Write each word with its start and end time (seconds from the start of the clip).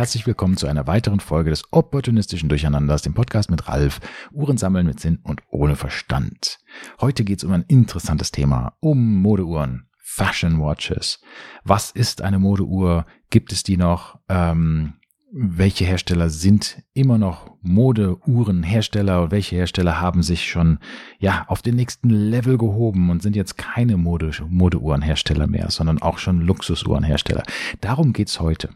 Herzlich 0.00 0.26
willkommen 0.26 0.56
zu 0.56 0.66
einer 0.66 0.86
weiteren 0.86 1.20
Folge 1.20 1.50
des 1.50 1.64
opportunistischen 1.72 2.48
Durcheinanders, 2.48 3.02
dem 3.02 3.12
Podcast 3.12 3.50
mit 3.50 3.68
Ralf, 3.68 4.00
Uhren 4.32 4.56
sammeln 4.56 4.86
mit 4.86 4.98
Sinn 4.98 5.18
und 5.24 5.42
ohne 5.50 5.76
Verstand. 5.76 6.58
Heute 7.02 7.22
geht 7.22 7.40
es 7.40 7.44
um 7.44 7.52
ein 7.52 7.66
interessantes 7.68 8.32
Thema, 8.32 8.78
um 8.80 9.20
Modeuhren, 9.20 9.90
Fashion 9.98 10.58
Watches. 10.58 11.20
Was 11.64 11.90
ist 11.90 12.22
eine 12.22 12.38
Modeuhr? 12.38 13.04
Gibt 13.28 13.52
es 13.52 13.62
die 13.62 13.76
noch? 13.76 14.18
Ähm, 14.30 14.94
welche 15.32 15.84
Hersteller 15.84 16.28
sind 16.28 16.82
immer 16.92 17.16
noch 17.16 17.56
Modeuhrenhersteller 17.62 19.22
und 19.22 19.30
welche 19.30 19.56
Hersteller 19.56 20.00
haben 20.00 20.22
sich 20.22 20.50
schon 20.50 20.78
ja 21.18 21.44
auf 21.46 21.62
den 21.62 21.76
nächsten 21.76 22.10
Level 22.10 22.58
gehoben 22.58 23.10
und 23.10 23.22
sind 23.22 23.36
jetzt 23.36 23.56
keine 23.56 23.96
Mode, 23.96 24.32
Modeuhrenhersteller 24.48 25.46
mehr, 25.46 25.70
sondern 25.70 26.02
auch 26.02 26.18
schon 26.18 26.40
Luxusuhrenhersteller. 26.40 27.44
Darum 27.80 28.12
geht's 28.12 28.40
heute. 28.40 28.70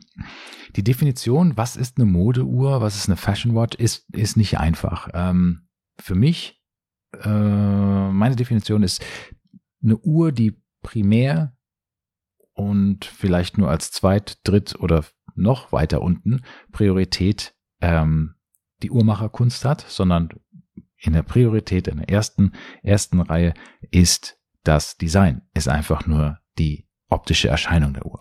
Die 0.77 0.84
Definition, 0.84 1.56
was 1.56 1.77
ist 1.77 1.98
eine 1.98 2.06
Modeuhr, 2.06 2.80
was 2.80 2.96
ist 2.96 3.08
eine 3.08 3.16
Fashion 3.16 3.55
Watch, 3.56 3.77
ist, 3.77 4.06
ist 4.12 4.36
nicht 4.36 4.58
einfach. 4.58 5.08
Ähm, 5.12 5.66
für 5.98 6.14
mich, 6.14 6.62
äh, 7.22 7.28
meine 7.28 8.36
Definition 8.36 8.82
ist 8.84 9.05
eine 9.82 9.96
Uhr, 9.98 10.30
die 10.30 10.60
primär 10.82 11.56
und 12.52 13.05
vielleicht 13.05 13.58
nur 13.58 13.70
als 13.70 13.91
zweit, 13.91 14.38
dritt 14.44 14.77
oder 14.78 15.05
noch 15.34 15.73
weiter 15.73 16.02
unten 16.02 16.43
Priorität 16.73 17.55
ähm, 17.81 18.34
die 18.83 18.91
Uhrmacherkunst 18.91 19.64
hat, 19.64 19.84
sondern 19.89 20.31
in 20.97 21.12
der 21.12 21.22
Priorität 21.22 21.89
in 21.89 21.98
der 21.98 22.08
ersten, 22.08 22.53
ersten 22.83 23.20
Reihe 23.20 23.55
ist 23.91 24.39
das 24.62 24.97
Design, 24.97 25.42
ist 25.53 25.69
einfach 25.69 26.06
nur 26.06 26.39
die 26.58 26.86
optische 27.11 27.48
Erscheinung 27.48 27.92
der 27.95 28.06
Uhr. 28.06 28.19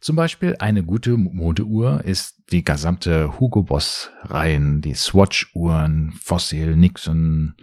Zum 0.00 0.16
Beispiel 0.16 0.56
eine 0.58 0.82
gute 0.82 1.16
Modeuhr 1.16 2.02
ist 2.04 2.42
die 2.50 2.64
gesamte 2.64 3.38
Hugo 3.38 3.62
Boss 3.62 4.10
Reihen, 4.22 4.80
die 4.80 4.94
Swatch-Uhren, 4.94 6.12
Fossil, 6.12 6.76
Nixon, 6.76 7.54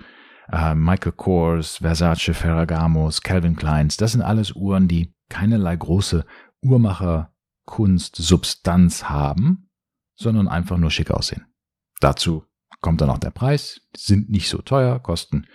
äh, 0.52 0.76
Michael 0.76 1.14
Kors, 1.14 1.78
Versace, 1.78 2.34
Ferragamos, 2.34 3.22
Calvin 3.22 3.56
Kleins. 3.56 3.98
Das 3.98 4.12
sind 4.12 4.22
alles 4.22 4.52
Uhren, 4.52 4.88
die 4.88 5.14
keinerlei 5.30 5.76
große 5.76 6.26
Uhrmacher 6.62 7.34
Kunst 7.66 8.16
Substanz 8.16 9.06
haben, 9.06 9.70
sondern 10.16 10.48
einfach 10.48 10.78
nur 10.78 10.92
schick 10.92 11.12
aussehen. 11.12 11.46
Dazu 12.00 12.44
kommt 12.82 13.02
dann 13.02 13.10
auch 13.10 13.20
der 13.20 13.32
Preis, 13.32 13.82
sind 13.96 14.30
nicht 14.30 14.50
so 14.50 14.60
teuer, 14.60 15.00
kosten 15.00 15.48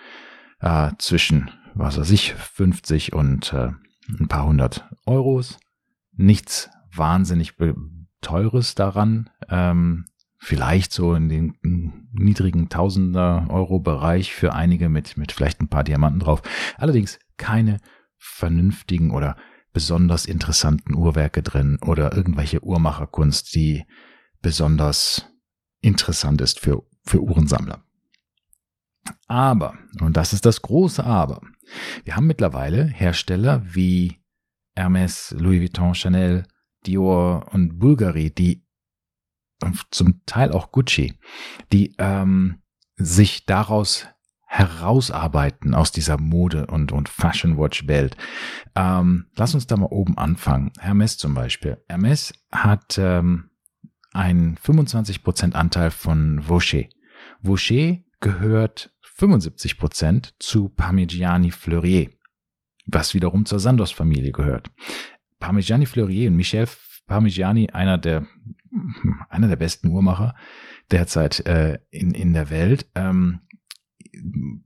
äh, 0.60 0.92
zwischen, 0.98 1.50
was 1.74 1.98
weiß 1.98 2.10
ich, 2.10 2.34
50 2.34 3.12
und 3.12 3.52
äh, 3.52 3.72
ein 4.08 4.28
paar 4.28 4.46
hundert 4.46 4.88
Euros. 5.04 5.58
Nichts 6.12 6.70
wahnsinnig 6.94 7.54
teures 8.20 8.74
daran. 8.74 9.30
Ähm, 9.48 10.06
vielleicht 10.38 10.92
so 10.92 11.14
in 11.14 11.28
den 11.28 12.08
niedrigen 12.12 12.68
Tausender 12.68 13.46
Euro 13.48 13.80
Bereich 13.80 14.34
für 14.34 14.54
einige 14.54 14.88
mit, 14.88 15.16
mit 15.16 15.32
vielleicht 15.32 15.60
ein 15.60 15.68
paar 15.68 15.84
Diamanten 15.84 16.20
drauf. 16.20 16.42
Allerdings 16.76 17.18
keine 17.36 17.78
vernünftigen 18.16 19.10
oder 19.10 19.36
besonders 19.76 20.24
interessanten 20.24 20.94
Uhrwerke 20.94 21.42
drin 21.42 21.78
oder 21.82 22.16
irgendwelche 22.16 22.64
Uhrmacherkunst, 22.64 23.54
die 23.54 23.84
besonders 24.40 25.30
interessant 25.82 26.40
ist 26.40 26.60
für, 26.60 26.82
für 27.04 27.20
Uhrensammler. 27.20 27.84
Aber, 29.26 29.74
und 30.00 30.16
das 30.16 30.32
ist 30.32 30.46
das 30.46 30.62
große 30.62 31.04
Aber, 31.04 31.42
wir 32.04 32.16
haben 32.16 32.26
mittlerweile 32.26 32.86
Hersteller 32.86 33.66
wie 33.66 34.16
Hermes, 34.74 35.34
Louis 35.36 35.60
Vuitton, 35.60 35.94
Chanel, 35.94 36.48
Dior 36.86 37.52
und 37.52 37.78
Bulgari, 37.78 38.30
die 38.30 38.64
und 39.62 39.78
zum 39.90 40.24
Teil 40.24 40.52
auch 40.52 40.72
Gucci, 40.72 41.18
die 41.70 41.94
ähm, 41.98 42.62
sich 42.96 43.44
daraus 43.44 44.08
herausarbeiten 44.56 45.74
aus 45.74 45.92
dieser 45.92 46.18
Mode- 46.18 46.66
und, 46.66 46.90
und 46.90 47.10
Fashion 47.10 47.58
Watch-Welt. 47.58 48.16
Ähm, 48.74 49.26
lass 49.36 49.54
uns 49.54 49.66
da 49.66 49.76
mal 49.76 49.86
oben 49.86 50.16
anfangen. 50.16 50.72
Hermes 50.78 51.18
zum 51.18 51.34
Beispiel. 51.34 51.76
Hermes 51.88 52.32
hat 52.50 52.96
ähm, 52.98 53.50
einen 54.12 54.56
25% 54.56 55.52
Anteil 55.52 55.90
von 55.90 56.42
Vaucher. 56.42 56.84
Vaucher 57.42 57.98
gehört 58.20 58.94
75% 59.18 60.32
zu 60.38 60.70
Parmigiani 60.70 61.50
Fleurier, 61.50 62.08
was 62.86 63.12
wiederum 63.12 63.44
zur 63.44 63.60
Sandos-Familie 63.60 64.32
gehört. 64.32 64.70
Parmigiani 65.38 65.84
Fleurier 65.84 66.30
und 66.30 66.36
Michel 66.36 66.66
Parmigiani, 67.06 67.70
einer 67.70 67.98
der, 67.98 68.26
einer 69.28 69.48
der 69.48 69.56
besten 69.56 69.88
Uhrmacher 69.88 70.34
derzeit 70.90 71.44
äh, 71.46 71.78
in, 71.90 72.12
in 72.12 72.32
der 72.32 72.50
Welt, 72.50 72.86
ähm, 72.94 73.40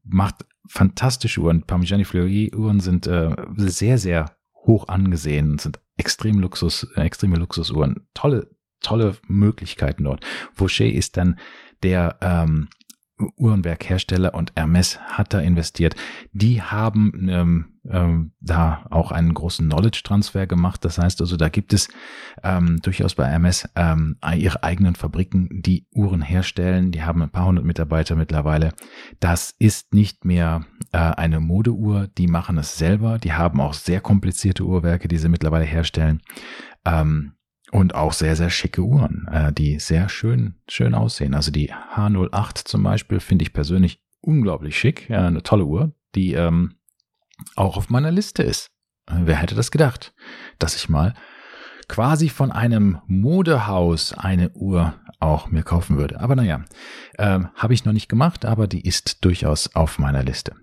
macht 0.05 0.47
fantastische 0.69 1.41
Uhren. 1.41 1.63
Parmigiani 1.63 2.05
Fleury 2.05 2.53
Uhren 2.55 2.81
sind 2.81 3.07
äh, 3.07 3.35
sehr, 3.57 3.99
sehr 3.99 4.37
hoch 4.67 4.89
angesehen 4.89 5.59
sind 5.59 5.81
extrem 5.97 6.39
Luxus, 6.39 6.87
äh, 6.97 7.03
extreme 7.03 7.37
Luxusuhren. 7.37 8.07
Tolle, 8.15 8.51
tolle 8.81 9.17
Möglichkeiten 9.27 10.05
dort. 10.05 10.25
Vaucher 10.55 10.87
ist 10.87 11.17
dann 11.17 11.39
der 11.83 12.19
ähm, 12.21 12.69
Uhrenwerkhersteller 13.37 14.35
und 14.35 14.53
Hermes 14.57 14.99
hat 15.01 15.35
da 15.35 15.41
investiert. 15.41 15.95
Die 16.33 16.63
haben 16.63 17.29
ähm, 17.29 17.65
ähm, 17.89 18.33
da 18.41 18.85
auch 18.91 19.11
einen 19.11 19.35
großen 19.35 19.67
Knowledge-Transfer 19.69 20.47
gemacht. 20.47 20.85
Das 20.85 20.99
heißt 20.99 21.21
also, 21.21 21.37
da 21.37 21.49
gibt 21.49 21.73
es 21.73 21.89
ähm, 22.43 22.81
durchaus 22.83 23.15
bei 23.15 23.27
Hermes 23.27 23.69
ähm, 23.75 24.17
ihre 24.37 24.63
eigenen 24.63 24.95
Fabriken, 24.95 25.63
die 25.63 25.87
Uhren 25.95 26.23
herstellen. 26.23 26.93
Die 26.93 27.03
haben 27.03 27.23
ein 27.23 27.31
paar 27.31 27.47
hundert 27.47 27.65
Mitarbeiter 27.65 28.17
mittlerweile. 28.17 28.73
Das 29.19 29.55
ist 29.59 29.95
nicht 29.95 30.25
mehr 30.25 30.67
äh, 30.93 30.99
eine 30.99 31.41
Modeuhr. 31.41 32.09
Die 32.19 32.27
machen 32.27 32.59
es 32.59 32.77
selber. 32.77 33.19
Die 33.19 33.33
haben 33.33 33.61
auch 33.61 33.75
sehr 33.75 34.01
komplizierte 34.01 34.65
Uhrwerke, 34.65 35.09
die 35.09 35.19
sie 35.19 35.29
mittlerweile 35.29 35.65
herstellen. 35.65 36.21
Ähm, 36.85 37.33
und 37.71 37.95
auch 37.95 38.13
sehr, 38.13 38.37
sehr 38.37 38.51
schicke 38.51 38.83
Uhren, 38.83 39.29
äh, 39.31 39.53
die 39.53 39.79
sehr 39.79 40.09
schön, 40.09 40.55
schön 40.69 40.95
aussehen. 40.95 41.35
Also 41.35 41.51
die 41.51 41.73
H08 41.73 42.65
zum 42.65 42.83
Beispiel 42.83 43.21
finde 43.21 43.45
ich 43.45 43.53
persönlich 43.53 44.03
unglaublich 44.21 44.79
schick. 44.79 45.11
Eine 45.11 45.43
tolle 45.43 45.65
Uhr, 45.65 45.93
die 46.15 46.33
ähm, 46.35 46.75
auch 47.57 47.77
auf 47.77 47.91
meiner 47.91 48.11
Liste 48.11 48.43
ist. 48.43 48.71
Äh, 49.07 49.21
wer 49.25 49.37
hätte 49.37 49.55
das 49.55 49.71
gedacht, 49.71 50.15
dass 50.59 50.77
ich 50.77 50.89
mal 50.89 51.15
quasi 51.89 52.29
von 52.29 52.53
einem 52.53 52.99
Modehaus 53.07 54.13
eine 54.13 54.51
Uhr 54.51 54.95
auch 55.19 55.49
mir 55.49 55.63
kaufen 55.63 55.97
würde. 55.97 56.21
Aber 56.21 56.37
naja, 56.37 56.65
äh, 57.19 57.41
habe 57.55 57.75
ich 57.75 57.85
noch 57.85 57.93
nicht 57.93 58.09
gemacht, 58.09 58.45
aber 58.45 58.67
die 58.67 58.87
ist 58.87 59.25
durchaus 59.25 59.75
auf 59.75 59.99
meiner 59.99 60.23
Liste. 60.23 60.55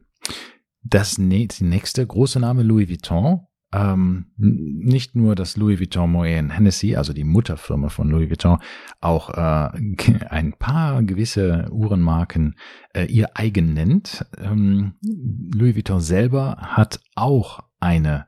Das 0.83 1.17
nächste 1.17 2.05
große 2.05 2.39
Name 2.39 2.63
Louis 2.63 2.89
Vuitton 2.89 3.45
ähm, 3.73 4.27
nicht 4.37 5.15
nur, 5.15 5.35
dass 5.35 5.57
Louis 5.57 5.79
Vuitton 5.79 6.11
Moet 6.11 6.25
Hennessy, 6.25 6.95
also 6.95 7.11
die 7.11 7.25
Mutterfirma 7.25 7.89
von 7.89 8.09
Louis 8.09 8.29
Vuitton, 8.29 8.59
auch 9.01 9.29
äh, 9.31 9.69
ein 10.29 10.53
paar 10.53 11.03
gewisse 11.03 11.67
Uhrenmarken 11.71 12.55
äh, 12.93 13.05
ihr 13.05 13.31
eigen 13.33 13.73
nennt. 13.73 14.25
Ähm, 14.37 14.93
Louis 15.01 15.75
Vuitton 15.75 15.99
selber 15.99 16.57
hat 16.59 17.01
auch 17.15 17.59
eine 17.79 18.27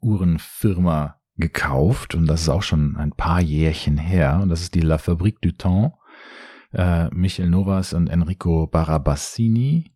Uhrenfirma 0.00 1.20
gekauft 1.36 2.14
und 2.14 2.26
das 2.26 2.42
ist 2.42 2.48
auch 2.48 2.62
schon 2.62 2.96
ein 2.96 3.12
paar 3.12 3.40
Jährchen 3.40 3.96
her 3.96 4.40
und 4.42 4.50
das 4.50 4.60
ist 4.60 4.74
die 4.74 4.80
La 4.80 4.98
Fabrique 4.98 5.40
du 5.40 5.52
Temps. 5.52 5.96
Äh, 6.72 7.08
Michel 7.14 7.48
Novas 7.48 7.92
und 7.92 8.08
Enrico 8.08 8.66
Barabassini 8.66 9.93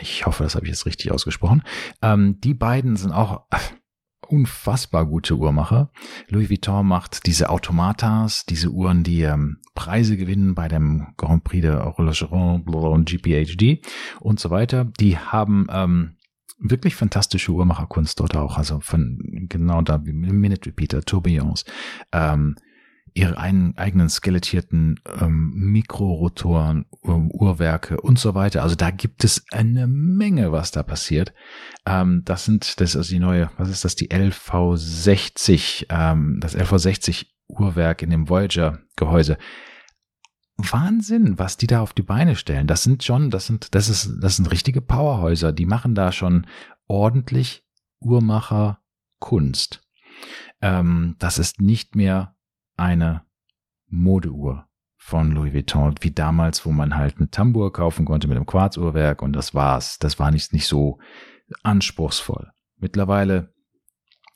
ich 0.00 0.26
hoffe, 0.26 0.42
das 0.42 0.54
habe 0.54 0.66
ich 0.66 0.72
jetzt 0.72 0.86
richtig 0.86 1.10
ausgesprochen. 1.12 1.62
Ähm, 2.02 2.40
die 2.40 2.54
beiden 2.54 2.96
sind 2.96 3.12
auch 3.12 3.46
unfassbar 4.28 5.06
gute 5.06 5.36
Uhrmacher. 5.36 5.90
Louis 6.28 6.50
Vuitton 6.50 6.86
macht 6.86 7.26
diese 7.26 7.50
Automatas, 7.50 8.44
diese 8.46 8.70
Uhren, 8.70 9.02
die 9.02 9.22
ähm, 9.22 9.58
Preise 9.74 10.16
gewinnen 10.16 10.54
bei 10.54 10.68
dem 10.68 11.14
Grand 11.16 11.44
Prix 11.44 11.62
de 11.62 11.72
Horlogerie 11.72 12.62
und 12.64 13.08
GPHD 13.08 13.84
und 14.20 14.38
so 14.38 14.50
weiter. 14.50 14.84
Die 14.84 15.18
haben 15.18 15.66
ähm, 15.70 16.16
wirklich 16.60 16.94
fantastische 16.94 17.52
Uhrmacherkunst 17.52 18.20
dort 18.20 18.36
auch. 18.36 18.58
Also 18.58 18.80
von 18.80 19.18
genau 19.48 19.82
da 19.82 19.98
Minute 19.98 20.66
Repeater, 20.66 21.02
Tourbillons, 21.02 21.64
ähm, 22.12 22.56
ihre 23.14 23.38
einen, 23.38 23.76
eigenen 23.76 24.08
skelettierten 24.08 25.00
ähm, 25.20 25.52
Mikrorotoren, 25.54 26.86
ähm, 27.04 27.30
Uhrwerke 27.30 28.00
und 28.00 28.18
so 28.18 28.34
weiter. 28.34 28.62
Also 28.62 28.76
da 28.76 28.90
gibt 28.90 29.24
es 29.24 29.44
eine 29.50 29.86
Menge, 29.86 30.52
was 30.52 30.70
da 30.70 30.82
passiert. 30.82 31.32
Ähm, 31.86 32.22
das 32.24 32.44
sind, 32.44 32.80
das 32.80 32.90
ist 32.90 32.96
also 32.96 33.10
die 33.10 33.20
neue, 33.20 33.50
was 33.56 33.68
ist 33.68 33.84
das, 33.84 33.96
die 33.96 34.10
LV60, 34.10 35.86
ähm, 35.88 36.38
das 36.40 36.56
LV60 36.56 37.26
Uhrwerk 37.48 38.02
in 38.02 38.10
dem 38.10 38.28
Voyager-Gehäuse. 38.28 39.38
Wahnsinn, 40.56 41.38
was 41.38 41.56
die 41.56 41.66
da 41.66 41.80
auf 41.80 41.94
die 41.94 42.02
Beine 42.02 42.36
stellen. 42.36 42.66
Das 42.66 42.82
sind 42.82 43.02
schon, 43.02 43.30
das 43.30 43.46
sind, 43.46 43.74
das 43.74 43.88
ist, 43.88 44.18
das 44.20 44.36
sind 44.36 44.50
richtige 44.50 44.82
Powerhäuser. 44.82 45.52
Die 45.52 45.66
machen 45.66 45.94
da 45.94 46.12
schon 46.12 46.46
ordentlich 46.86 47.64
Uhrmacher 48.00 48.80
Kunst. 49.20 49.82
Ähm, 50.60 51.16
das 51.18 51.38
ist 51.38 51.60
nicht 51.60 51.94
mehr 51.94 52.36
eine 52.80 53.22
Modeuhr 53.86 54.66
von 54.96 55.32
Louis 55.32 55.52
Vuitton, 55.52 55.94
wie 56.00 56.10
damals, 56.10 56.66
wo 56.66 56.70
man 56.70 56.96
halt 56.96 57.18
eine 57.18 57.30
Tambour 57.30 57.72
kaufen 57.72 58.04
konnte 58.04 58.28
mit 58.28 58.36
einem 58.36 58.46
Quarzuhrwerk 58.46 59.22
und 59.22 59.34
das 59.34 59.54
war's. 59.54 59.98
Das 59.98 60.18
war 60.18 60.30
nicht, 60.30 60.52
nicht 60.52 60.66
so 60.66 60.98
anspruchsvoll. 61.62 62.50
Mittlerweile 62.76 63.52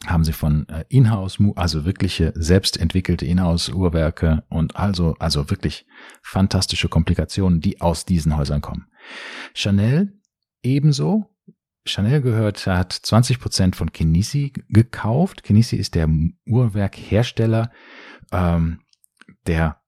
haben 0.07 0.25
sie 0.25 0.33
von 0.33 0.69
äh, 0.69 0.85
Inhouse, 0.89 1.39
also 1.57 1.85
wirkliche 1.85 2.33
selbstentwickelte 2.35 3.25
Inhouse-Uhrwerke 3.25 4.45
und 4.49 4.77
also, 4.77 5.15
also 5.19 5.51
wirklich 5.51 5.87
fantastische 6.23 6.89
Komplikationen, 6.89 7.61
die 7.61 7.81
aus 7.81 8.05
diesen 8.05 8.37
Häusern 8.37 8.61
kommen. 8.61 8.87
Chanel 9.55 10.19
ebenso. 10.63 11.31
Chanel 11.87 12.23
gehört, 12.23 12.67
hat 12.67 12.93
20 12.93 13.39
Prozent 13.39 13.77
von 13.77 13.93
Kinisi 13.93 14.53
gekauft. 14.69 15.43
Kinisi 15.43 15.77
ist 15.77 15.95
der 15.95 16.09
Uhrwerkhersteller, 16.47 17.71
ähm, 18.33 18.81
der 19.47 19.81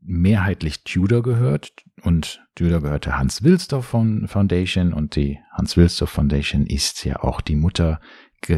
mehrheitlich 0.00 0.84
Tudor 0.84 1.22
gehört 1.22 1.72
und 2.02 2.44
Tudor 2.54 2.80
gehörte 2.80 3.18
Hans 3.18 3.42
Wilsdorf 3.42 3.86
Foundation 3.86 4.92
und 4.92 5.16
die 5.16 5.38
Hans 5.52 5.76
Wilsdorf 5.76 6.10
Foundation 6.10 6.66
ist 6.66 7.04
ja 7.04 7.20
auch 7.20 7.40
die 7.40 7.56
Mutter 7.56 8.00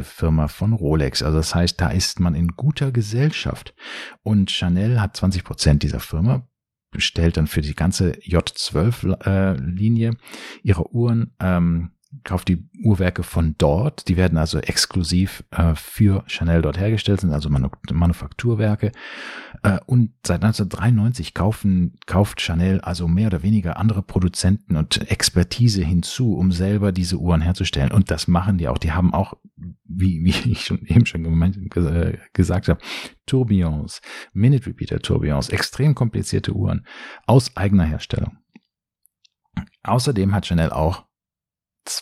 Firma 0.03 0.49
von 0.49 0.73
Rolex. 0.73 1.23
Also 1.23 1.39
das 1.39 1.55
heißt, 1.55 1.81
da 1.81 1.91
ist 1.91 2.21
man 2.21 2.35
in 2.35 2.49
guter 2.49 2.91
Gesellschaft. 2.91 3.75
Und 4.23 4.51
Chanel 4.51 5.01
hat 5.01 5.17
20 5.17 5.45
Prozent 5.45 5.83
dieser 5.83 6.01
Firma, 6.01 6.49
stellt 6.97 7.37
dann 7.37 7.47
für 7.47 7.61
die 7.61 7.75
ganze 7.75 8.13
J12-Linie 8.13 10.11
äh, 10.11 10.17
ihre 10.63 10.91
Uhren 10.95 11.35
ähm, 11.39 11.91
kauft 12.23 12.49
die 12.49 12.69
Uhrwerke 12.83 13.23
von 13.23 13.55
dort. 13.59 14.09
Die 14.09 14.17
werden 14.17 14.39
also 14.39 14.59
exklusiv 14.59 15.45
äh, 15.51 15.75
für 15.75 16.25
Chanel 16.27 16.63
dort 16.63 16.79
hergestellt, 16.79 17.21
sind 17.21 17.33
also 17.33 17.51
Manu 17.51 17.71
Manufakturwerke. 17.93 18.93
Äh, 19.63 19.79
und 19.87 20.13
seit 20.25 20.45
1993 20.45 21.35
kaufen, 21.35 21.97
kauft 22.07 22.41
Chanel 22.41 22.81
also 22.81 23.09
mehr 23.09 23.27
oder 23.29 23.43
weniger 23.43 23.79
andere 23.79 24.03
Produzenten 24.03 24.77
und 24.77 25.11
Expertise 25.11 25.85
hinzu, 25.85 26.37
um 26.37 26.53
selber 26.53 26.93
diese 26.93 27.19
Uhren 27.19 27.41
herzustellen. 27.41 27.93
Und 27.93 28.11
das 28.11 28.29
machen 28.29 28.59
die 28.59 28.69
auch. 28.69 28.79
Die 28.79 28.93
haben 28.93 29.13
auch, 29.13 29.35
wie, 29.85 30.25
wie 30.25 30.31
ich 30.53 30.65
schon 30.67 30.85
eben 30.87 31.07
schon 31.07 31.25
äh, 31.25 32.19
gesagt 32.33 32.69
habe, 32.69 32.81
Tourbillons, 33.27 34.01
Minute 34.33 34.67
Repeater 34.67 35.01
Tourbillons, 35.01 35.49
extrem 35.49 35.95
komplizierte 35.95 36.53
Uhren 36.53 36.87
aus 37.27 37.57
eigener 37.57 37.85
Herstellung. 37.85 38.39
Außerdem 39.83 40.35
hat 40.35 40.47
Chanel 40.47 40.71
auch 40.71 41.05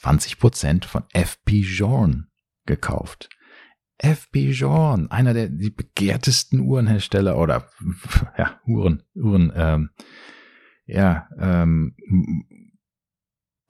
20 0.02 0.38
Prozent 0.38 0.84
von 0.84 1.04
FP 1.12 1.60
Journe 1.60 2.26
gekauft. 2.66 3.28
FP 3.98 4.50
Journe, 4.50 5.08
einer 5.10 5.32
der 5.32 5.48
die 5.48 5.70
begehrtesten 5.70 6.60
Uhrenhersteller 6.60 7.38
oder 7.38 7.68
ja 8.38 8.60
Uhren 8.66 9.04
Uhren 9.14 9.52
ähm, 9.54 9.90
ja 10.86 11.28
ähm, 11.38 11.94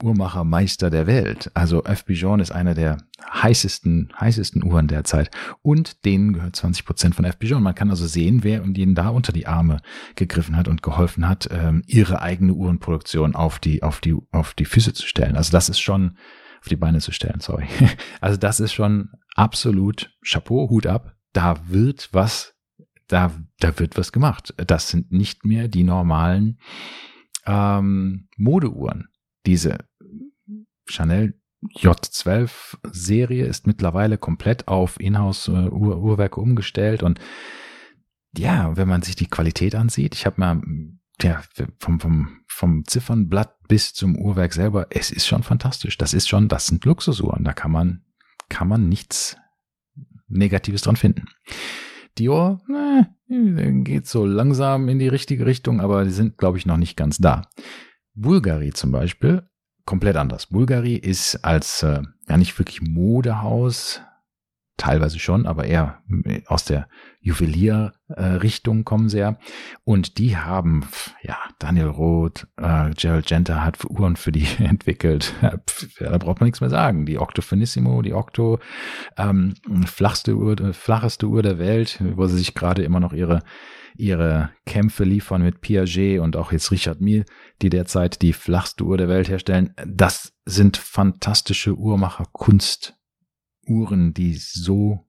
Uhrmachermeister 0.02 0.90
der 0.90 1.06
Welt. 1.06 1.50
Also 1.54 1.84
F. 1.84 2.04
Bijon 2.04 2.40
ist 2.40 2.52
einer 2.52 2.74
der 2.74 2.98
heißesten, 3.32 4.12
heißesten 4.18 4.64
Uhren 4.64 4.88
derzeit. 4.88 5.30
Und 5.62 6.04
denen 6.04 6.32
gehört 6.32 6.56
20 6.56 6.84
Prozent 6.84 7.14
von 7.14 7.24
F. 7.24 7.38
Bijon. 7.38 7.62
Man 7.62 7.74
kann 7.74 7.90
also 7.90 8.06
sehen, 8.06 8.42
wer 8.42 8.62
und 8.62 8.76
ihnen 8.76 8.94
da 8.94 9.08
unter 9.08 9.32
die 9.32 9.46
Arme 9.46 9.80
gegriffen 10.16 10.56
hat 10.56 10.68
und 10.68 10.82
geholfen 10.82 11.28
hat, 11.28 11.48
ähm, 11.50 11.82
ihre 11.86 12.20
eigene 12.20 12.52
Uhrenproduktion 12.52 13.34
auf 13.34 13.58
die, 13.58 13.82
auf 13.82 14.00
die, 14.00 14.16
auf 14.30 14.54
die 14.54 14.64
Füße 14.64 14.92
zu 14.92 15.06
stellen. 15.06 15.36
Also 15.36 15.52
das 15.52 15.68
ist 15.68 15.80
schon, 15.80 16.16
auf 16.60 16.68
die 16.68 16.76
Beine 16.76 17.00
zu 17.00 17.12
stellen, 17.12 17.40
sorry. 17.40 17.66
Also 18.20 18.36
das 18.36 18.60
ist 18.60 18.72
schon 18.72 19.10
absolut 19.34 20.16
Chapeau, 20.24 20.68
Hut 20.70 20.86
ab. 20.86 21.16
Da 21.32 21.68
wird 21.68 22.10
was, 22.12 22.54
da, 23.08 23.32
da 23.58 23.78
wird 23.78 23.96
was 23.96 24.12
gemacht. 24.12 24.54
Das 24.56 24.88
sind 24.88 25.10
nicht 25.10 25.44
mehr 25.44 25.68
die 25.68 25.84
normalen 25.84 26.58
ähm, 27.46 28.28
Modeuhren. 28.36 29.08
Diese 29.44 29.78
Chanel 30.92 31.34
J12 31.76 32.78
Serie 32.90 33.46
ist 33.46 33.66
mittlerweile 33.66 34.18
komplett 34.18 34.68
auf 34.68 34.98
Inhouse-Uhrwerke 34.98 36.40
äh, 36.40 36.42
umgestellt 36.42 37.02
und 37.02 37.20
ja, 38.36 38.76
wenn 38.76 38.88
man 38.88 39.02
sich 39.02 39.14
die 39.14 39.28
Qualität 39.28 39.74
ansieht, 39.74 40.14
ich 40.14 40.26
habe 40.26 40.40
mal 40.40 40.62
ja, 41.20 41.42
vom, 41.78 42.00
vom, 42.00 42.40
vom 42.48 42.84
Ziffernblatt 42.86 43.56
bis 43.68 43.94
zum 43.94 44.16
Uhrwerk 44.16 44.52
selber, 44.52 44.86
es 44.90 45.10
ist 45.10 45.26
schon 45.26 45.42
fantastisch. 45.42 45.98
Das 45.98 46.14
ist 46.14 46.28
schon, 46.28 46.48
das 46.48 46.66
sind 46.66 46.84
Luxusuhren. 46.84 47.44
Da 47.44 47.52
kann 47.52 47.70
man, 47.70 48.04
kann 48.48 48.68
man 48.68 48.88
nichts 48.88 49.36
Negatives 50.28 50.82
dran 50.82 50.96
finden. 50.96 51.26
Dior, 52.18 52.60
ne, 52.66 53.14
geht 53.84 54.06
so 54.06 54.26
langsam 54.26 54.88
in 54.88 54.98
die 54.98 55.08
richtige 55.08 55.46
Richtung, 55.46 55.80
aber 55.80 56.04
die 56.04 56.10
sind, 56.10 56.38
glaube 56.38 56.58
ich, 56.58 56.66
noch 56.66 56.76
nicht 56.76 56.96
ganz 56.96 57.18
da. 57.18 57.42
Bulgari 58.14 58.72
zum 58.72 58.92
Beispiel 58.92 59.48
komplett 59.84 60.16
anders. 60.16 60.46
Bulgari 60.46 60.94
ist 60.94 61.44
als 61.44 61.82
äh, 61.82 62.02
ja 62.28 62.36
nicht 62.36 62.58
wirklich 62.58 62.82
Modehaus, 62.82 64.00
teilweise 64.76 65.18
schon, 65.18 65.46
aber 65.46 65.64
eher 65.64 66.02
aus 66.46 66.64
der 66.64 66.88
Juwelier-Richtung 67.20 68.84
kommen 68.84 69.08
ja. 69.08 69.38
Und 69.84 70.18
die 70.18 70.36
haben, 70.36 70.86
ja, 71.22 71.36
Daniel 71.58 71.86
Roth, 71.86 72.46
äh, 72.56 72.90
Gerald 72.90 73.26
Genter 73.26 73.64
hat 73.64 73.84
Uhren 73.84 74.16
für 74.16 74.32
die 74.32 74.46
entwickelt. 74.58 75.34
da 75.40 76.18
braucht 76.18 76.40
man 76.40 76.46
nichts 76.46 76.60
mehr 76.60 76.70
sagen. 76.70 77.06
Die 77.06 77.18
Octo 77.18 77.42
Finissimo, 77.42 78.02
die 78.02 78.14
Octo, 78.14 78.58
ähm, 79.16 79.54
flachste 79.86 80.36
Uhr, 80.36 80.56
flacheste 80.72 81.26
Uhr 81.26 81.42
der 81.42 81.58
Welt, 81.58 82.02
wo 82.16 82.26
sie 82.26 82.38
sich 82.38 82.54
gerade 82.54 82.82
immer 82.82 83.00
noch 83.00 83.12
ihre 83.12 83.40
ihre 83.94 84.50
Kämpfe 84.64 85.04
liefern 85.04 85.42
mit 85.42 85.60
Piaget 85.60 86.20
und 86.20 86.36
auch 86.36 86.50
jetzt 86.50 86.70
Richard 86.70 87.02
Mille, 87.02 87.26
die 87.60 87.68
derzeit 87.68 88.22
die 88.22 88.32
flachste 88.32 88.84
Uhr 88.84 88.96
der 88.96 89.08
Welt 89.08 89.28
herstellen. 89.28 89.74
Das 89.86 90.32
sind 90.46 90.78
fantastische 90.78 91.74
Uhrmacher 91.74 92.24
Kunstuhren, 93.66 94.14
die 94.14 94.34
so 94.34 95.06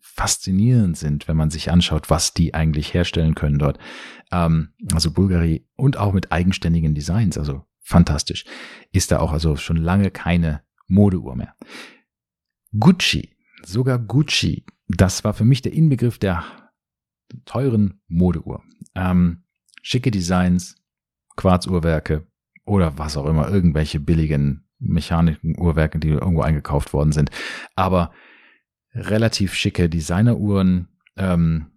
faszinierend 0.00 0.96
sind, 0.96 1.28
wenn 1.28 1.36
man 1.36 1.50
sich 1.50 1.70
anschaut, 1.70 2.10
was 2.10 2.34
die 2.34 2.54
eigentlich 2.54 2.94
herstellen 2.94 3.34
können 3.34 3.58
dort. 3.58 3.78
Ähm, 4.32 4.70
also 4.92 5.10
Bulgari 5.12 5.66
und 5.76 5.96
auch 5.96 6.12
mit 6.12 6.32
eigenständigen 6.32 6.94
Designs, 6.94 7.38
also 7.38 7.64
fantastisch. 7.80 8.44
Ist 8.92 9.10
da 9.10 9.20
auch 9.20 9.32
also 9.32 9.56
schon 9.56 9.76
lange 9.76 10.10
keine 10.10 10.62
Modeuhr 10.86 11.36
mehr. 11.36 11.54
Gucci, 12.78 13.36
sogar 13.64 13.98
Gucci, 13.98 14.64
das 14.88 15.24
war 15.24 15.34
für 15.34 15.44
mich 15.44 15.62
der 15.62 15.72
Inbegriff 15.72 16.18
der 16.18 16.44
teuren 17.44 18.00
Modeuhr. 18.08 18.62
Ähm, 18.94 19.44
schicke 19.82 20.10
Designs, 20.10 20.76
Quarzuhrwerke 21.36 22.26
oder 22.64 22.98
was 22.98 23.16
auch 23.16 23.26
immer, 23.26 23.48
irgendwelche 23.48 24.00
billigen 24.00 24.67
Mechaniken-Uhrwerke, 24.78 25.98
die 25.98 26.08
irgendwo 26.08 26.42
eingekauft 26.42 26.92
worden 26.92 27.12
sind. 27.12 27.30
Aber 27.74 28.12
relativ 28.94 29.54
schicke 29.54 29.88
Designeruhren, 29.88 30.88
ähm, 31.16 31.72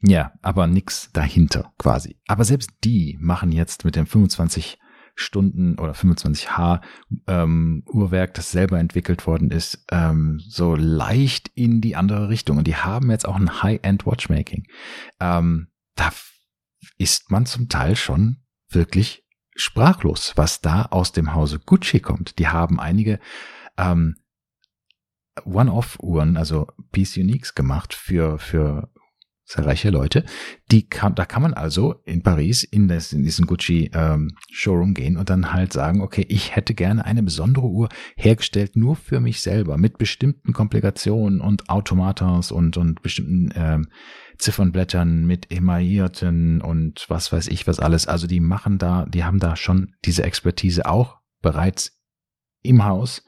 ja, 0.00 0.32
aber 0.42 0.66
nix 0.66 1.10
dahinter 1.12 1.72
quasi. 1.78 2.18
Aber 2.26 2.44
selbst 2.44 2.70
die 2.84 3.16
machen 3.20 3.52
jetzt 3.52 3.84
mit 3.84 3.96
dem 3.96 4.06
25 4.06 4.78
Stunden 5.14 5.78
oder 5.78 5.92
25H 5.92 6.80
ähm, 7.26 7.84
Uhrwerk, 7.86 8.34
das 8.34 8.50
selber 8.50 8.78
entwickelt 8.78 9.26
worden 9.26 9.50
ist, 9.50 9.84
ähm, 9.90 10.40
so 10.44 10.74
leicht 10.74 11.50
in 11.54 11.80
die 11.80 11.96
andere 11.96 12.28
Richtung. 12.28 12.58
Und 12.58 12.66
die 12.66 12.76
haben 12.76 13.10
jetzt 13.10 13.26
auch 13.26 13.36
ein 13.36 13.62
High-End 13.62 14.06
Watchmaking. 14.06 14.66
Ähm, 15.20 15.68
da 15.94 16.10
ist 16.98 17.30
man 17.30 17.46
zum 17.46 17.68
Teil 17.68 17.96
schon 17.96 18.38
wirklich 18.68 19.23
sprachlos, 19.54 20.32
was 20.36 20.60
da 20.60 20.86
aus 20.86 21.12
dem 21.12 21.34
Hause 21.34 21.58
Gucci 21.58 22.00
kommt. 22.00 22.38
Die 22.38 22.48
haben 22.48 22.80
einige 22.80 23.20
ähm, 23.76 24.16
One-Off-Uhren, 25.44 26.36
also 26.36 26.68
Piece 26.92 27.16
Uniques 27.16 27.54
gemacht 27.54 27.94
für, 27.94 28.38
für 28.38 28.90
sehr 29.44 29.66
reiche 29.66 29.90
Leute. 29.90 30.24
Die 30.70 30.88
kann, 30.88 31.14
da 31.14 31.26
kann 31.26 31.42
man 31.42 31.54
also 31.54 31.96
in 32.04 32.22
Paris 32.22 32.62
in, 32.62 32.88
das, 32.88 33.12
in 33.12 33.24
diesen 33.24 33.46
Gucci 33.46 33.90
ähm, 33.92 34.30
Showroom 34.50 34.94
gehen 34.94 35.16
und 35.16 35.28
dann 35.28 35.52
halt 35.52 35.72
sagen, 35.72 36.00
okay, 36.00 36.24
ich 36.28 36.56
hätte 36.56 36.74
gerne 36.74 37.04
eine 37.04 37.22
besondere 37.22 37.66
Uhr 37.66 37.88
hergestellt 38.16 38.76
nur 38.76 38.96
für 38.96 39.20
mich 39.20 39.42
selber 39.42 39.76
mit 39.76 39.98
bestimmten 39.98 40.52
Komplikationen 40.52 41.40
und 41.40 41.68
Automatas 41.68 42.52
und 42.52 42.76
und 42.76 43.02
bestimmten 43.02 43.52
ähm, 43.54 43.88
Ziffernblättern 44.38 45.26
mit 45.26 45.50
emaillierten 45.50 46.60
und 46.60 47.06
was 47.08 47.32
weiß 47.32 47.48
ich 47.48 47.66
was 47.66 47.80
alles. 47.80 48.06
Also 48.06 48.26
die 48.26 48.40
machen 48.40 48.78
da, 48.78 49.06
die 49.06 49.24
haben 49.24 49.38
da 49.38 49.56
schon 49.56 49.94
diese 50.04 50.24
Expertise 50.24 50.86
auch 50.86 51.18
bereits 51.40 52.00
im 52.62 52.84
Haus. 52.84 53.24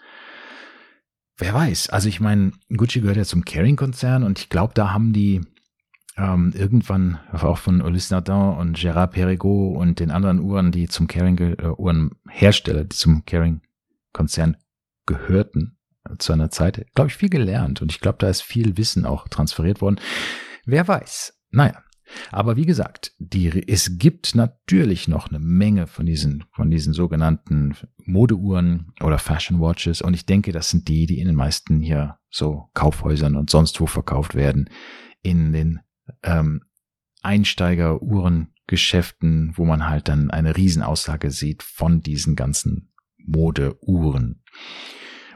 Wer 1.39 1.53
weiß? 1.53 1.91
Also 1.91 2.09
ich 2.09 2.21
meine, 2.21 2.53
Gucci 2.75 3.01
gehört 3.01 3.19
ja 3.19 3.25
zum 3.25 3.45
Caring-Konzern 3.45 4.23
und 4.23 4.39
ich 4.39 4.49
glaube, 4.49 4.73
da 4.75 4.93
haben 4.93 5.13
die 5.13 5.43
ähm, 6.17 6.53
irgendwann 6.57 7.21
auch 7.31 7.59
von 7.59 7.83
Ulysse 7.83 8.15
Nardin 8.15 8.59
und 8.59 8.79
Gérard 8.79 9.09
Perregaux 9.09 9.77
und 9.77 10.01
den 10.01 10.11
anderen 10.11 10.41
Uhren, 10.41 10.73
die 10.73 10.89
zum 10.89 11.07
Caring-Uhrenhersteller, 11.07 12.85
die 12.85 12.97
zum 12.97 13.27
Caring-Konzern 13.27 14.57
gehörten 15.05 15.77
äh, 16.09 16.17
zu 16.19 16.33
einer 16.33 16.51
Zeit, 16.51 16.87
glaube 16.95 17.09
ich, 17.09 17.17
viel 17.17 17.29
gelernt 17.29 17.83
und 17.83 17.93
ich 17.93 18.01
glaube, 18.01 18.19
da 18.19 18.29
ist 18.29 18.41
viel 18.41 18.79
Wissen 18.79 19.05
auch 19.05 19.29
transferiert 19.29 19.83
worden. 19.83 20.01
Wer 20.67 20.87
weiß? 20.87 21.33
Naja, 21.51 21.83
Aber 22.31 22.57
wie 22.57 22.67
gesagt, 22.67 23.13
die, 23.19 23.69
es 23.69 23.99
gibt 23.99 24.35
natürlich 24.35 25.09
noch 25.09 25.29
eine 25.29 25.39
Menge 25.39 25.87
von 25.87 26.07
diesen, 26.07 26.45
von 26.53 26.71
diesen 26.71 26.93
sogenannten 26.93 27.77
Modeuhren 28.05 28.93
oder 29.03 29.19
Fashion 29.19 29.61
Watches. 29.61 30.03
Und 30.03 30.15
ich 30.15 30.27
denke, 30.27 30.53
das 30.53 30.71
sind 30.71 30.89
die, 30.89 31.07
die 31.07 31.19
in 31.19 31.27
den 31.27 31.37
meisten 31.37 31.81
hier 31.81 32.19
so 32.31 32.69
Kaufhäusern 32.75 33.37
und 33.37 33.51
sonst 33.51 33.81
wo 33.81 33.87
verkauft 33.87 34.35
werden. 34.35 34.69
In 35.23 35.53
den 35.53 35.81
ähm, 36.23 36.63
Einsteiger-Uhrengeschäften, 37.23 39.55
wo 39.57 39.65
man 39.65 39.89
halt 39.89 40.09
dann 40.09 40.31
eine 40.31 40.57
Riesenaussage 40.57 41.31
sieht 41.31 41.63
von 41.63 42.03
diesen 42.03 42.37
ganzen 42.37 42.93
Modeuhren. 43.19 44.43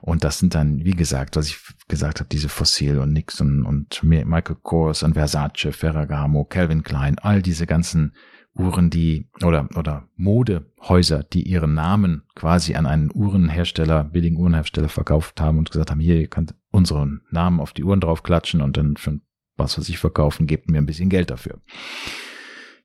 Und 0.02 0.24
das 0.24 0.38
sind 0.38 0.54
dann, 0.54 0.84
wie 0.84 0.94
gesagt, 0.94 1.36
was 1.36 1.48
ich 1.48 1.58
gesagt 1.88 2.20
habe, 2.20 2.28
diese 2.28 2.48
Fossil 2.48 2.98
und 2.98 3.12
Nixon 3.12 3.64
und 3.64 4.02
Michael 4.02 4.56
Kors 4.62 5.02
und 5.02 5.14
Versace, 5.14 5.72
Ferragamo, 5.72 6.44
Calvin 6.44 6.82
Klein, 6.82 7.18
all 7.18 7.42
diese 7.42 7.66
ganzen 7.66 8.14
Uhren, 8.54 8.90
die 8.90 9.28
oder 9.42 9.68
oder 9.76 10.08
Modehäuser, 10.16 11.22
die 11.22 11.42
ihren 11.42 11.74
Namen 11.74 12.22
quasi 12.34 12.74
an 12.74 12.86
einen 12.86 13.10
Uhrenhersteller, 13.14 14.04
billigen 14.04 14.36
Uhrenhersteller 14.36 14.88
verkauft 14.88 15.40
haben 15.40 15.58
und 15.58 15.70
gesagt 15.70 15.90
haben, 15.90 16.00
hier, 16.00 16.16
ihr 16.16 16.28
könnt 16.28 16.54
unseren 16.70 17.22
Namen 17.30 17.60
auf 17.60 17.72
die 17.72 17.84
Uhren 17.84 18.00
draufklatschen 18.00 18.60
und 18.60 18.76
dann 18.76 18.96
für 18.96 19.20
was, 19.56 19.78
was 19.78 19.88
ich 19.88 19.98
verkaufen, 19.98 20.46
gebt 20.46 20.70
mir 20.70 20.78
ein 20.78 20.86
bisschen 20.86 21.10
Geld 21.10 21.30
dafür. 21.30 21.60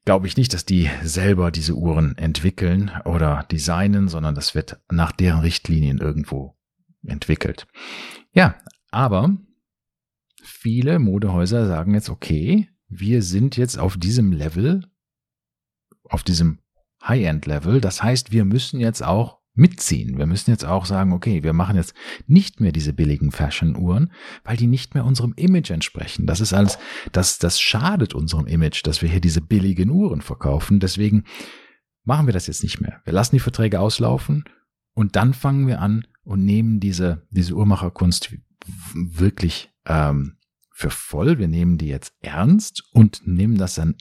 Glaube 0.04 0.28
ich 0.28 0.38
nicht, 0.38 0.54
dass 0.54 0.66
die 0.66 0.90
selber 1.04 1.50
diese 1.50 1.74
Uhren 1.74 2.16
entwickeln 2.18 2.92
oder 3.06 3.46
designen, 3.52 4.08
sondern 4.08 4.36
das 4.36 4.54
wird 4.54 4.80
nach 4.92 5.12
deren 5.12 5.40
Richtlinien 5.40 5.98
irgendwo 5.98 6.55
entwickelt. 7.08 7.68
Ja, 8.34 8.56
aber 8.92 9.36
viele 10.42 11.00
Modehäuser 11.00 11.68
sagen 11.68 11.94
jetzt, 11.94 12.10
okay, 12.10 12.70
wir 12.88 13.22
sind 13.22 13.58
jetzt 13.58 13.80
auf 13.80 13.98
diesem 13.98 14.32
Level, 14.32 14.84
auf 16.04 16.24
diesem 16.24 16.60
High-End-Level. 17.04 17.82
Das 17.82 18.02
heißt, 18.02 18.32
wir 18.32 18.46
müssen 18.46 18.80
jetzt 18.80 19.04
auch 19.04 19.40
mitziehen. 19.56 20.18
Wir 20.18 20.26
müssen 20.26 20.52
jetzt 20.52 20.66
auch 20.66 20.86
sagen, 20.86 21.14
okay, 21.14 21.44
wir 21.44 21.54
machen 21.54 21.78
jetzt 21.78 21.94
nicht 22.28 22.60
mehr 22.60 22.72
diese 22.72 22.94
billigen 22.94 23.32
Fashion-Uhren, 23.32 24.12
weil 24.44 24.58
die 24.58 24.68
nicht 24.68 24.94
mehr 24.94 25.06
unserem 25.06 25.34
Image 25.38 25.72
entsprechen. 25.72 26.28
Das 26.28 26.42
ist 26.42 26.54
alles, 26.54 26.78
das, 27.12 27.40
das 27.40 27.60
schadet 27.60 28.14
unserem 28.14 28.48
Image, 28.48 28.86
dass 28.86 29.02
wir 29.02 29.10
hier 29.10 29.22
diese 29.22 29.42
billigen 29.42 29.90
Uhren 29.90 30.22
verkaufen. 30.22 30.80
Deswegen 30.80 31.24
machen 32.04 32.28
wir 32.28 32.34
das 32.34 32.48
jetzt 32.48 32.64
nicht 32.64 32.82
mehr. 32.82 33.02
Wir 33.06 33.14
lassen 33.14 33.36
die 33.36 33.40
Verträge 33.40 33.80
auslaufen 33.80 34.44
und 34.96 35.16
dann 35.16 35.34
fangen 35.34 35.68
wir 35.68 35.82
an 35.82 36.08
und 36.24 36.44
nehmen 36.44 36.80
diese, 36.80 37.28
diese 37.30 37.54
Uhrmacherkunst 37.54 38.36
wirklich 38.96 39.70
ähm, 39.86 40.38
für 40.72 40.90
voll. 40.90 41.38
Wir 41.38 41.48
nehmen 41.48 41.78
die 41.78 41.88
jetzt 41.88 42.14
ernst 42.22 42.84
und 42.92 43.28
nehmen 43.28 43.58
das 43.58 43.76
dann 43.76 43.96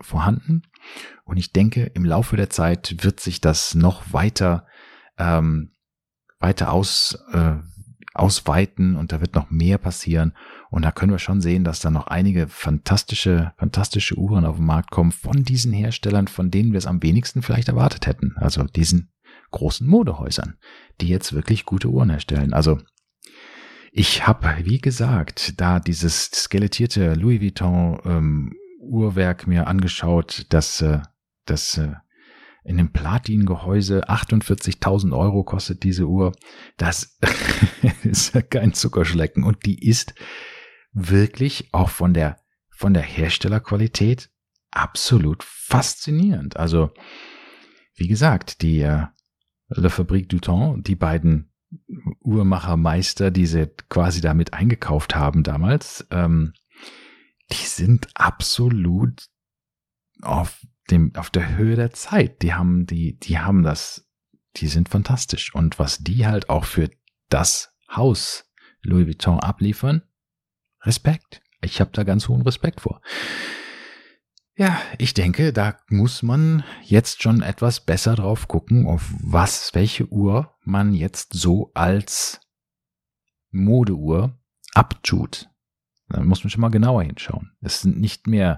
vorhanden. 0.00 0.62
Und 1.24 1.36
ich 1.36 1.52
denke, 1.52 1.84
im 1.94 2.06
Laufe 2.06 2.36
der 2.36 2.48
Zeit 2.48 3.04
wird 3.04 3.20
sich 3.20 3.42
das 3.42 3.74
noch 3.74 4.14
weiter, 4.14 4.66
ähm, 5.18 5.74
weiter 6.38 6.72
aus, 6.72 7.18
äh, 7.32 7.56
ausweiten 8.14 8.96
und 8.96 9.12
da 9.12 9.20
wird 9.20 9.34
noch 9.34 9.50
mehr 9.50 9.76
passieren. 9.76 10.32
Und 10.70 10.86
da 10.86 10.90
können 10.90 11.12
wir 11.12 11.18
schon 11.18 11.42
sehen, 11.42 11.64
dass 11.64 11.80
da 11.80 11.90
noch 11.90 12.06
einige 12.06 12.48
fantastische, 12.48 13.52
fantastische 13.58 14.16
Uhren 14.16 14.46
auf 14.46 14.56
den 14.56 14.64
Markt 14.64 14.90
kommen 14.90 15.12
von 15.12 15.42
diesen 15.42 15.74
Herstellern, 15.74 16.28
von 16.28 16.50
denen 16.50 16.72
wir 16.72 16.78
es 16.78 16.86
am 16.86 17.02
wenigsten 17.02 17.42
vielleicht 17.42 17.68
erwartet 17.68 18.06
hätten. 18.06 18.34
Also 18.38 18.64
diesen 18.64 19.10
großen 19.50 19.86
Modehäusern, 19.86 20.56
die 21.00 21.08
jetzt 21.08 21.32
wirklich 21.32 21.64
gute 21.64 21.88
Uhren 21.88 22.10
herstellen. 22.10 22.52
Also 22.52 22.78
ich 23.92 24.26
habe, 24.26 24.54
wie 24.64 24.80
gesagt, 24.80 25.60
da 25.60 25.80
dieses 25.80 26.30
skelettierte 26.30 27.14
Louis 27.14 27.40
Vuitton 27.40 27.98
ähm, 28.04 28.56
Uhrwerk 28.80 29.46
mir 29.46 29.66
angeschaut, 29.66 30.46
das, 30.50 30.82
äh, 30.82 31.00
das 31.44 31.78
äh, 31.78 31.94
in 32.64 32.76
dem 32.76 32.92
Platin-Gehäuse 32.92 34.08
48.000 34.08 35.16
Euro 35.16 35.44
kostet 35.44 35.82
diese 35.82 36.06
Uhr. 36.06 36.32
Das 36.76 37.18
ist 38.02 38.34
ja 38.34 38.42
kein 38.42 38.74
Zuckerschlecken 38.74 39.44
und 39.44 39.64
die 39.64 39.86
ist 39.86 40.14
wirklich 40.92 41.68
auch 41.72 41.90
von 41.90 42.12
der 42.12 42.38
von 42.76 42.92
der 42.92 43.02
Herstellerqualität 43.02 44.30
absolut 44.70 45.42
faszinierend. 45.42 46.58
Also 46.58 46.90
wie 47.94 48.06
gesagt, 48.06 48.60
die 48.60 48.80
äh, 48.80 49.06
Le 49.68 49.90
Fabrique 49.90 50.28
du 50.28 50.38
Temps, 50.38 50.78
die 50.82 50.94
beiden 50.94 51.50
Uhrmachermeister, 52.20 53.30
die 53.30 53.46
sie 53.46 53.66
quasi 53.88 54.20
damit 54.20 54.54
eingekauft 54.54 55.14
haben 55.14 55.42
damals, 55.42 56.06
ähm, 56.10 56.52
die 57.50 57.66
sind 57.66 58.08
absolut 58.14 59.26
auf 60.22 60.64
dem, 60.90 61.14
auf 61.16 61.30
der 61.30 61.56
Höhe 61.56 61.76
der 61.76 61.92
Zeit. 61.92 62.42
Die 62.42 62.54
haben, 62.54 62.86
die, 62.86 63.18
die 63.18 63.38
haben 63.38 63.62
das, 63.62 64.08
die 64.56 64.68
sind 64.68 64.88
fantastisch. 64.88 65.54
Und 65.54 65.78
was 65.78 65.98
die 65.98 66.26
halt 66.26 66.48
auch 66.48 66.64
für 66.64 66.90
das 67.28 67.72
Haus 67.90 68.44
Louis 68.82 69.06
Vuitton 69.06 69.40
abliefern, 69.40 70.02
Respekt. 70.82 71.42
Ich 71.62 71.80
habe 71.80 71.90
da 71.92 72.04
ganz 72.04 72.28
hohen 72.28 72.42
Respekt 72.42 72.80
vor. 72.80 73.00
Ja, 74.58 74.80
ich 74.96 75.12
denke, 75.12 75.52
da 75.52 75.76
muss 75.90 76.22
man 76.22 76.64
jetzt 76.82 77.22
schon 77.22 77.42
etwas 77.42 77.80
besser 77.80 78.14
drauf 78.14 78.48
gucken, 78.48 78.86
auf 78.86 79.12
was, 79.20 79.74
welche 79.74 80.10
Uhr 80.10 80.54
man 80.64 80.94
jetzt 80.94 81.34
so 81.34 81.70
als 81.74 82.40
Modeuhr 83.50 84.38
abtut. 84.72 85.50
Da 86.08 86.22
muss 86.22 86.42
man 86.42 86.50
schon 86.50 86.62
mal 86.62 86.70
genauer 86.70 87.02
hinschauen. 87.02 87.52
Es 87.60 87.82
sind 87.82 88.00
nicht 88.00 88.28
mehr, 88.28 88.56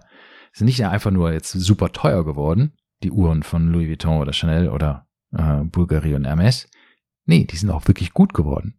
es 0.52 0.58
sind 0.58 0.66
nicht 0.66 0.84
einfach 0.86 1.10
nur 1.10 1.32
jetzt 1.32 1.50
super 1.50 1.90
teuer 1.90 2.24
geworden, 2.24 2.76
die 3.02 3.10
Uhren 3.10 3.42
von 3.42 3.72
Louis 3.72 3.88
Vuitton 3.88 4.20
oder 4.20 4.32
Chanel 4.32 4.68
oder 4.68 5.08
äh, 5.32 5.64
Bulgari 5.64 6.14
und 6.14 6.26
Hermes. 6.26 6.70
Nee, 7.24 7.44
die 7.44 7.56
sind 7.56 7.70
auch 7.70 7.88
wirklich 7.88 8.12
gut 8.12 8.34
geworden. 8.34 8.78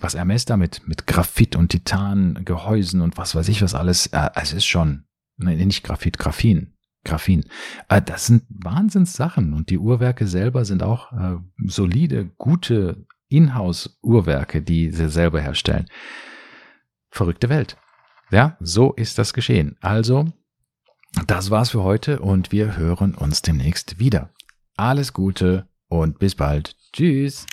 Was 0.00 0.14
Hermes 0.14 0.46
damit 0.46 0.80
mit 0.86 1.06
Graphit 1.06 1.56
und 1.56 1.68
Titan, 1.68 2.42
Gehäusen 2.46 3.02
und 3.02 3.18
was 3.18 3.34
weiß 3.34 3.48
ich 3.48 3.60
was 3.60 3.74
alles, 3.74 4.06
äh, 4.06 4.30
es 4.34 4.54
ist 4.54 4.66
schon 4.66 5.07
Nein, 5.38 5.58
nicht 5.58 5.84
Graphit, 5.84 6.18
Graphin. 6.18 6.74
Graphin. 7.04 7.44
Äh, 7.88 8.02
das 8.02 8.26
sind 8.26 8.44
Wahnsinnssachen 8.48 9.54
und 9.54 9.70
die 9.70 9.78
Uhrwerke 9.78 10.26
selber 10.26 10.64
sind 10.64 10.82
auch 10.82 11.12
äh, 11.12 11.36
solide, 11.64 12.26
gute 12.36 13.06
Inhouse-Uhrwerke, 13.28 14.62
die 14.62 14.90
sie 14.90 15.08
selber 15.08 15.40
herstellen. 15.40 15.86
Verrückte 17.10 17.48
Welt. 17.48 17.76
Ja, 18.30 18.56
so 18.60 18.92
ist 18.92 19.18
das 19.18 19.32
geschehen. 19.32 19.76
Also, 19.80 20.26
das 21.26 21.50
war's 21.50 21.70
für 21.70 21.82
heute 21.82 22.20
und 22.20 22.52
wir 22.52 22.76
hören 22.76 23.14
uns 23.14 23.42
demnächst 23.42 23.98
wieder. 23.98 24.30
Alles 24.76 25.12
Gute 25.12 25.66
und 25.88 26.18
bis 26.18 26.34
bald. 26.34 26.76
Tschüss. 26.92 27.46